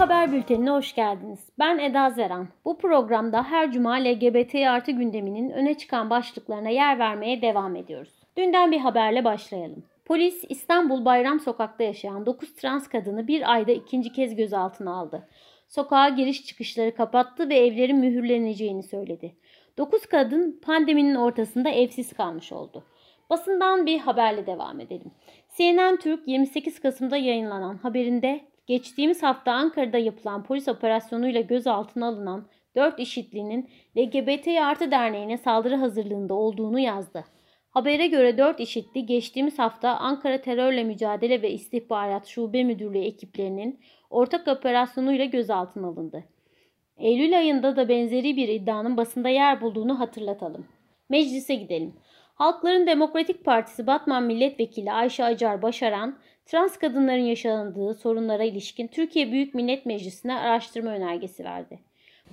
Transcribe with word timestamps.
Haber 0.00 0.32
Bülteni'ne 0.32 0.70
hoş 0.70 0.94
geldiniz. 0.94 1.48
Ben 1.58 1.78
Eda 1.78 2.10
Zeran. 2.10 2.48
Bu 2.64 2.78
programda 2.78 3.42
her 3.42 3.72
cuma 3.72 3.94
LGBT 3.94 4.54
artı 4.54 4.90
gündeminin 4.90 5.50
öne 5.50 5.78
çıkan 5.78 6.10
başlıklarına 6.10 6.68
yer 6.68 6.98
vermeye 6.98 7.42
devam 7.42 7.76
ediyoruz. 7.76 8.12
Dünden 8.36 8.72
bir 8.72 8.78
haberle 8.78 9.24
başlayalım. 9.24 9.84
Polis 10.04 10.44
İstanbul 10.48 11.04
Bayram 11.04 11.40
Sokak'ta 11.40 11.84
yaşayan 11.84 12.26
9 12.26 12.54
trans 12.54 12.88
kadını 12.88 13.28
bir 13.28 13.52
ayda 13.52 13.72
ikinci 13.72 14.12
kez 14.12 14.36
gözaltına 14.36 14.94
aldı. 14.94 15.28
Sokağa 15.68 16.08
giriş 16.08 16.46
çıkışları 16.46 16.94
kapattı 16.94 17.48
ve 17.48 17.58
evlerin 17.58 17.98
mühürleneceğini 17.98 18.82
söyledi. 18.82 19.36
9 19.78 20.06
kadın 20.06 20.60
pandeminin 20.62 21.14
ortasında 21.14 21.70
evsiz 21.70 22.12
kalmış 22.12 22.52
oldu. 22.52 22.84
Basından 23.30 23.86
bir 23.86 23.98
haberle 23.98 24.46
devam 24.46 24.80
edelim. 24.80 25.10
CNN 25.56 25.96
Türk 25.96 26.28
28 26.28 26.80
Kasım'da 26.80 27.16
yayınlanan 27.16 27.76
haberinde 27.76 28.49
geçtiğimiz 28.70 29.22
hafta 29.22 29.52
Ankara'da 29.52 29.98
yapılan 29.98 30.42
polis 30.42 30.68
operasyonuyla 30.68 31.40
gözaltına 31.40 32.06
alınan 32.06 32.46
4 32.76 33.00
işitlinin 33.00 33.70
LGBT 33.98 34.48
artı 34.48 34.90
derneğine 34.90 35.38
saldırı 35.38 35.76
hazırlığında 35.76 36.34
olduğunu 36.34 36.78
yazdı. 36.78 37.24
Habere 37.70 38.06
göre 38.06 38.38
4 38.38 38.60
işitli 38.60 39.06
geçtiğimiz 39.06 39.58
hafta 39.58 39.90
Ankara 39.90 40.40
Terörle 40.40 40.84
Mücadele 40.84 41.42
ve 41.42 41.50
İstihbarat 41.50 42.26
Şube 42.26 42.64
Müdürlüğü 42.64 43.04
ekiplerinin 43.04 43.80
ortak 44.10 44.48
operasyonuyla 44.48 45.24
gözaltına 45.24 45.86
alındı. 45.86 46.24
Eylül 46.96 47.38
ayında 47.38 47.76
da 47.76 47.88
benzeri 47.88 48.36
bir 48.36 48.48
iddianın 48.48 48.96
basında 48.96 49.28
yer 49.28 49.60
bulduğunu 49.60 50.00
hatırlatalım. 50.00 50.66
Meclise 51.08 51.54
gidelim. 51.54 51.94
Halkların 52.34 52.86
Demokratik 52.86 53.44
Partisi 53.44 53.86
Batman 53.86 54.22
Milletvekili 54.22 54.92
Ayşe 54.92 55.24
Acar 55.24 55.62
Başaran, 55.62 56.18
trans 56.50 56.76
kadınların 56.76 57.22
yaşandığı 57.22 57.94
sorunlara 57.94 58.44
ilişkin 58.44 58.86
Türkiye 58.86 59.32
Büyük 59.32 59.54
Millet 59.54 59.86
Meclisi'ne 59.86 60.38
araştırma 60.38 60.90
önergesi 60.90 61.44
verdi. 61.44 61.78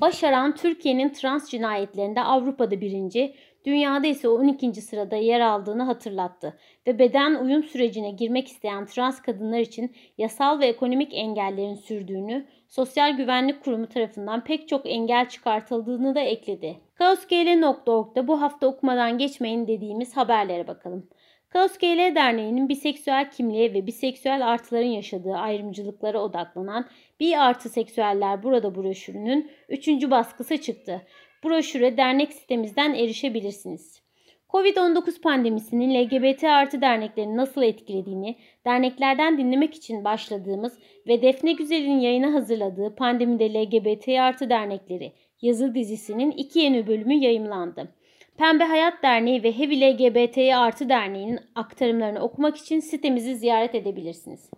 Başaran, 0.00 0.54
Türkiye'nin 0.54 1.08
trans 1.08 1.50
cinayetlerinde 1.50 2.20
Avrupa'da 2.20 2.80
birinci, 2.80 3.34
dünyada 3.66 4.06
ise 4.06 4.28
12. 4.28 4.72
sırada 4.72 5.16
yer 5.16 5.40
aldığını 5.40 5.82
hatırlattı 5.82 6.58
ve 6.86 6.98
beden 6.98 7.34
uyum 7.34 7.62
sürecine 7.62 8.10
girmek 8.10 8.48
isteyen 8.48 8.86
trans 8.86 9.22
kadınlar 9.22 9.58
için 9.58 9.94
yasal 10.18 10.60
ve 10.60 10.66
ekonomik 10.66 11.14
engellerin 11.14 11.74
sürdüğünü, 11.74 12.46
Sosyal 12.68 13.16
Güvenlik 13.16 13.64
Kurumu 13.64 13.86
tarafından 13.86 14.44
pek 14.44 14.68
çok 14.68 14.86
engel 14.86 15.28
çıkartıldığını 15.28 16.14
da 16.14 16.20
ekledi. 16.20 16.76
Kaosgl.org'da 16.94 18.28
bu 18.28 18.40
hafta 18.42 18.66
okumadan 18.66 19.18
geçmeyin 19.18 19.66
dediğimiz 19.66 20.16
haberlere 20.16 20.66
bakalım. 20.66 21.08
Kaos 21.56 21.78
GL 21.78 22.14
Derneği'nin 22.14 22.68
biseksüel 22.68 23.30
kimliğe 23.30 23.74
ve 23.74 23.86
biseksüel 23.86 24.48
artıların 24.48 24.86
yaşadığı 24.86 25.34
ayrımcılıklara 25.34 26.22
odaklanan 26.22 26.86
Bir 27.20 27.46
Artı 27.46 27.68
Seksüeller 27.68 28.42
Burada 28.42 28.74
broşürünün 28.74 29.50
3. 29.68 29.88
baskısı 29.88 30.56
çıktı. 30.56 31.02
Broşüre 31.44 31.96
dernek 31.96 32.32
sitemizden 32.32 32.94
erişebilirsiniz. 32.94 34.02
Covid-19 34.48 35.20
pandemisinin 35.20 35.94
LGBT 35.94 36.44
artı 36.44 36.80
derneklerini 36.80 37.36
nasıl 37.36 37.62
etkilediğini 37.62 38.36
derneklerden 38.64 39.38
dinlemek 39.38 39.74
için 39.74 40.04
başladığımız 40.04 40.78
ve 41.08 41.22
Defne 41.22 41.52
Güzel'in 41.52 42.00
yayına 42.00 42.34
hazırladığı 42.34 42.94
Pandemide 42.94 43.54
LGBT 43.54 44.08
artı 44.08 44.50
dernekleri 44.50 45.12
yazı 45.42 45.74
dizisinin 45.74 46.30
iki 46.30 46.58
yeni 46.58 46.86
bölümü 46.86 47.14
yayımlandı. 47.14 47.95
Pembe 48.38 48.64
Hayat 48.64 49.02
Derneği 49.02 49.42
ve 49.42 49.58
Heavy 49.58 49.80
LGBT 49.80 50.38
artı 50.54 50.88
derneğinin 50.88 51.40
aktarımlarını 51.54 52.20
okumak 52.20 52.56
için 52.56 52.80
sitemizi 52.80 53.36
ziyaret 53.36 53.74
edebilirsiniz. 53.74 54.50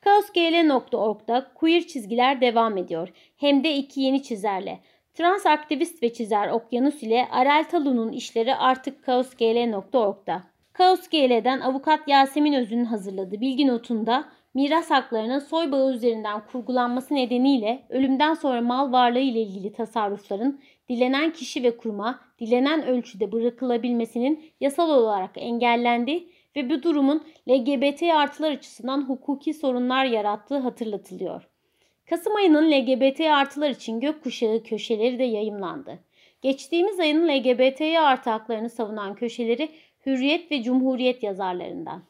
Kaosgl.org'da 0.00 1.50
queer 1.54 1.82
çizgiler 1.82 2.40
devam 2.40 2.76
ediyor. 2.76 3.08
Hem 3.36 3.64
de 3.64 3.74
iki 3.74 4.00
yeni 4.00 4.22
çizerle. 4.22 4.80
Trans 5.14 5.46
aktivist 5.46 6.02
ve 6.02 6.12
çizer 6.12 6.48
Okyanus 6.48 7.02
ile 7.02 7.28
Arel 7.30 7.64
Talu'nun 7.64 8.12
işleri 8.12 8.54
artık 8.54 9.04
kaosgl.org'da. 9.04 10.42
Kaosgl'den 10.72 11.60
avukat 11.60 12.08
Yasemin 12.08 12.52
Öz'ün 12.52 12.84
hazırladığı 12.84 13.40
bilgi 13.40 13.66
notunda 13.66 14.24
miras 14.54 14.90
haklarının 14.90 15.38
soy 15.38 15.72
bağı 15.72 15.92
üzerinden 15.92 16.46
kurgulanması 16.52 17.14
nedeniyle 17.14 17.82
ölümden 17.88 18.34
sonra 18.34 18.60
mal 18.60 18.92
varlığı 18.92 19.18
ile 19.18 19.40
ilgili 19.40 19.72
tasarrufların 19.72 20.60
dilenen 20.88 21.32
kişi 21.32 21.62
ve 21.62 21.76
kuruma 21.76 22.20
dilenen 22.40 22.86
ölçüde 22.86 23.32
bırakılabilmesinin 23.32 24.44
yasal 24.60 24.90
olarak 24.90 25.30
engellendi 25.36 26.26
ve 26.56 26.70
bu 26.70 26.82
durumun 26.82 27.24
LGBT 27.48 28.02
artılar 28.02 28.50
açısından 28.50 29.08
hukuki 29.08 29.54
sorunlar 29.54 30.04
yarattığı 30.04 30.58
hatırlatılıyor. 30.58 31.48
Kasım 32.10 32.36
ayının 32.36 32.70
LGBT 32.70 33.20
artılar 33.20 33.70
için 33.70 34.00
gökkuşağı 34.00 34.62
köşeleri 34.62 35.18
de 35.18 35.24
yayımlandı. 35.24 35.98
Geçtiğimiz 36.42 37.00
ayın 37.00 37.28
LGBT 37.28 37.80
artı 37.80 38.30
haklarını 38.30 38.70
savunan 38.70 39.14
köşeleri 39.14 39.68
Hürriyet 40.06 40.50
ve 40.50 40.62
Cumhuriyet 40.62 41.22
yazarlarından. 41.22 42.02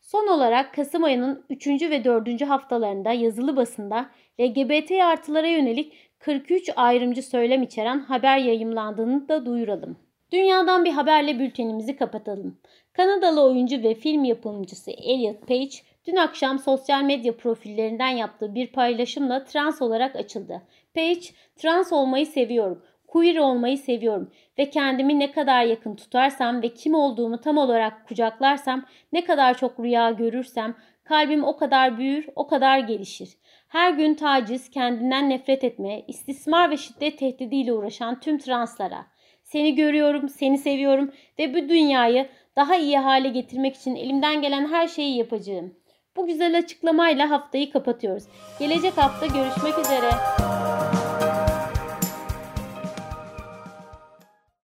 Son 0.00 0.26
olarak 0.26 0.74
Kasım 0.74 1.04
ayının 1.04 1.44
3. 1.50 1.66
ve 1.66 2.04
4. 2.04 2.42
haftalarında 2.42 3.12
yazılı 3.12 3.56
basında 3.56 4.10
LGBT 4.40 4.90
artılara 4.90 5.46
yönelik 5.46 5.92
43 6.24 6.70
ayrımcı 6.76 7.22
söylem 7.22 7.62
içeren 7.62 7.98
haber 7.98 8.38
yayımlandığını 8.38 9.28
da 9.28 9.46
duyuralım. 9.46 9.96
Dünyadan 10.32 10.84
bir 10.84 10.90
haberle 10.90 11.38
bültenimizi 11.38 11.96
kapatalım. 11.96 12.60
Kanadalı 12.92 13.42
oyuncu 13.42 13.82
ve 13.82 13.94
film 13.94 14.24
yapımcısı 14.24 14.90
Elliot 14.90 15.48
Page 15.48 15.76
dün 16.06 16.16
akşam 16.16 16.58
sosyal 16.58 17.02
medya 17.02 17.36
profillerinden 17.36 18.08
yaptığı 18.08 18.54
bir 18.54 18.66
paylaşımla 18.66 19.44
trans 19.44 19.82
olarak 19.82 20.16
açıldı. 20.16 20.62
Page, 20.94 21.20
trans 21.56 21.92
olmayı 21.92 22.26
seviyorum, 22.26 22.82
queer 23.06 23.36
olmayı 23.36 23.78
seviyorum 23.78 24.30
ve 24.58 24.70
kendimi 24.70 25.18
ne 25.18 25.32
kadar 25.32 25.64
yakın 25.64 25.96
tutarsam 25.96 26.62
ve 26.62 26.68
kim 26.68 26.94
olduğumu 26.94 27.40
tam 27.40 27.58
olarak 27.58 28.08
kucaklarsam, 28.08 28.84
ne 29.12 29.24
kadar 29.24 29.58
çok 29.58 29.80
rüya 29.80 30.10
görürsem 30.10 30.74
kalbim 31.04 31.44
o 31.44 31.56
kadar 31.56 31.98
büyür, 31.98 32.26
o 32.36 32.46
kadar 32.46 32.78
gelişir. 32.78 33.28
Her 33.68 33.90
gün 33.90 34.14
taciz, 34.14 34.70
kendinden 34.70 35.30
nefret 35.30 35.64
etme, 35.64 36.02
istismar 36.08 36.70
ve 36.70 36.76
şiddet 36.76 37.18
tehdidiyle 37.18 37.72
uğraşan 37.72 38.20
tüm 38.20 38.38
translara. 38.38 39.06
Seni 39.42 39.74
görüyorum, 39.74 40.28
seni 40.28 40.58
seviyorum 40.58 41.12
ve 41.38 41.54
bu 41.54 41.68
dünyayı 41.68 42.28
daha 42.56 42.76
iyi 42.76 42.98
hale 42.98 43.28
getirmek 43.28 43.76
için 43.76 43.96
elimden 43.96 44.42
gelen 44.42 44.68
her 44.68 44.88
şeyi 44.88 45.16
yapacağım. 45.16 45.74
Bu 46.16 46.26
güzel 46.26 46.58
açıklamayla 46.58 47.30
haftayı 47.30 47.72
kapatıyoruz. 47.72 48.24
Gelecek 48.58 48.98
hafta 48.98 49.26
görüşmek 49.26 49.78
üzere. 49.78 50.10